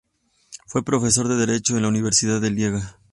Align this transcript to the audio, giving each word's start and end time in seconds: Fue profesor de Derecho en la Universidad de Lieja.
Fue 0.65 0.83
profesor 0.83 1.27
de 1.27 1.35
Derecho 1.35 1.75
en 1.75 1.83
la 1.83 1.87
Universidad 1.87 2.41
de 2.41 2.49
Lieja. 2.49 2.97